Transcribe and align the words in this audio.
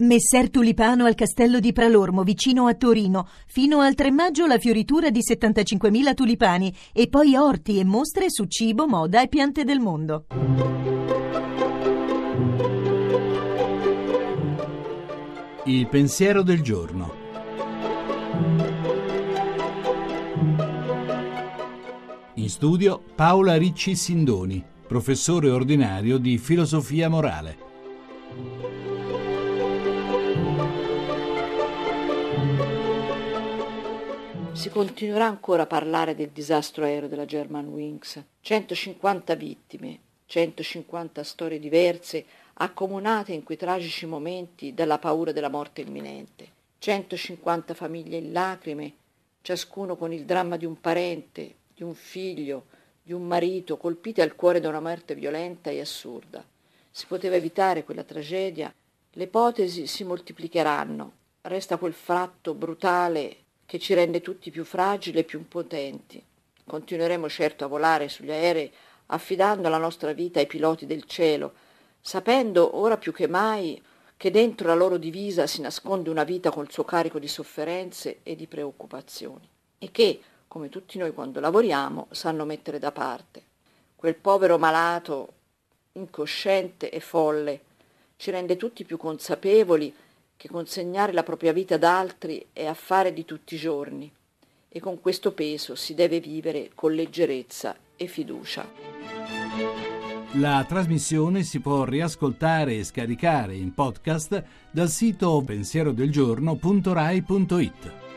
Messer 0.00 0.48
Tulipano 0.48 1.06
al 1.06 1.16
castello 1.16 1.58
di 1.58 1.72
Pralormo, 1.72 2.22
vicino 2.22 2.68
a 2.68 2.74
Torino. 2.74 3.26
Fino 3.48 3.80
al 3.80 3.96
3 3.96 4.12
maggio 4.12 4.46
la 4.46 4.56
fioritura 4.56 5.10
di 5.10 5.18
75.000 5.28 6.14
tulipani 6.14 6.72
e 6.92 7.08
poi 7.08 7.34
orti 7.34 7.80
e 7.80 7.84
mostre 7.84 8.26
su 8.30 8.44
cibo, 8.44 8.86
moda 8.86 9.20
e 9.20 9.26
piante 9.26 9.64
del 9.64 9.80
mondo. 9.80 10.26
Il 15.64 15.88
pensiero 15.88 16.42
del 16.42 16.62
giorno. 16.62 17.12
In 22.34 22.48
studio 22.48 23.02
Paola 23.16 23.56
Ricci 23.56 23.96
Sindoni, 23.96 24.64
professore 24.86 25.50
ordinario 25.50 26.18
di 26.18 26.38
filosofia 26.38 27.08
morale. 27.08 27.66
Si 34.68 34.74
continuerà 34.74 35.24
ancora 35.24 35.62
a 35.62 35.66
parlare 35.66 36.14
del 36.14 36.28
disastro 36.28 36.84
aereo 36.84 37.08
della 37.08 37.24
Germanwings. 37.24 38.22
150 38.42 39.34
vittime, 39.34 39.98
150 40.26 41.24
storie 41.24 41.58
diverse, 41.58 42.26
accomunate 42.52 43.32
in 43.32 43.44
quei 43.44 43.56
tragici 43.56 44.04
momenti 44.04 44.74
dalla 44.74 44.98
paura 44.98 45.32
della 45.32 45.48
morte 45.48 45.80
imminente. 45.80 46.46
150 46.80 47.72
famiglie 47.72 48.18
in 48.18 48.30
lacrime, 48.30 48.92
ciascuno 49.40 49.96
con 49.96 50.12
il 50.12 50.26
dramma 50.26 50.58
di 50.58 50.66
un 50.66 50.78
parente, 50.78 51.54
di 51.74 51.82
un 51.82 51.94
figlio, 51.94 52.66
di 53.02 53.14
un 53.14 53.26
marito, 53.26 53.78
colpiti 53.78 54.20
al 54.20 54.34
cuore 54.34 54.60
da 54.60 54.68
una 54.68 54.80
morte 54.80 55.14
violenta 55.14 55.70
e 55.70 55.80
assurda. 55.80 56.44
Si 56.90 57.06
poteva 57.06 57.36
evitare 57.36 57.84
quella 57.84 58.04
tragedia. 58.04 58.70
Le 59.12 59.24
ipotesi 59.24 59.86
si 59.86 60.04
moltiplicheranno. 60.04 61.12
Resta 61.40 61.78
quel 61.78 61.94
fatto 61.94 62.52
brutale 62.52 63.46
che 63.68 63.78
ci 63.78 63.92
rende 63.92 64.22
tutti 64.22 64.50
più 64.50 64.64
fragili 64.64 65.18
e 65.18 65.24
più 65.24 65.38
impotenti. 65.38 66.24
Continueremo 66.64 67.28
certo 67.28 67.66
a 67.66 67.68
volare 67.68 68.08
sugli 68.08 68.30
aerei 68.30 68.72
affidando 69.08 69.68
la 69.68 69.76
nostra 69.76 70.14
vita 70.14 70.38
ai 70.38 70.46
piloti 70.46 70.86
del 70.86 71.04
cielo, 71.04 71.52
sapendo 72.00 72.78
ora 72.78 72.96
più 72.96 73.12
che 73.12 73.28
mai 73.28 73.78
che 74.16 74.30
dentro 74.30 74.68
la 74.68 74.74
loro 74.74 74.96
divisa 74.96 75.46
si 75.46 75.60
nasconde 75.60 76.08
una 76.08 76.24
vita 76.24 76.50
col 76.50 76.70
suo 76.70 76.84
carico 76.84 77.18
di 77.18 77.28
sofferenze 77.28 78.20
e 78.22 78.36
di 78.36 78.46
preoccupazioni 78.46 79.46
e 79.78 79.90
che, 79.90 80.18
come 80.48 80.70
tutti 80.70 80.96
noi 80.96 81.12
quando 81.12 81.38
lavoriamo, 81.38 82.06
sanno 82.10 82.46
mettere 82.46 82.78
da 82.78 82.90
parte. 82.90 83.42
Quel 83.94 84.14
povero 84.14 84.56
malato, 84.56 85.32
incosciente 85.92 86.88
e 86.88 87.00
folle, 87.00 87.60
ci 88.16 88.30
rende 88.30 88.56
tutti 88.56 88.84
più 88.84 88.96
consapevoli 88.96 89.94
che 90.38 90.48
consegnare 90.48 91.12
la 91.12 91.24
propria 91.24 91.52
vita 91.52 91.74
ad 91.74 91.82
altri 91.82 92.46
è 92.52 92.64
affare 92.64 93.12
di 93.12 93.26
tutti 93.26 93.56
i 93.56 93.58
giorni 93.58 94.10
e 94.68 94.80
con 94.80 95.00
questo 95.00 95.32
peso 95.32 95.74
si 95.74 95.94
deve 95.94 96.20
vivere 96.20 96.70
con 96.74 96.94
leggerezza 96.94 97.76
e 97.96 98.06
fiducia. 98.06 98.66
La 100.34 100.62
trasmissione 100.68 101.42
si 101.42 101.58
può 101.58 101.84
riascoltare 101.84 102.76
e 102.76 102.84
scaricare 102.84 103.56
in 103.56 103.72
podcast 103.74 104.44
dal 104.70 104.88
sito 104.88 105.42
pensierodelgiorno.rai.it. 105.44 108.07